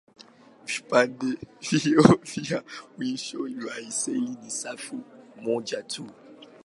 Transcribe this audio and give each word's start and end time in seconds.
Vipande 0.65 1.37
vyao 1.61 2.17
vya 2.23 2.63
mwisho 2.97 3.39
vya 3.43 3.91
seli 3.99 4.35
ni 4.41 4.49
safu 4.59 4.97
moja 5.45 5.79
tu. 5.91 6.05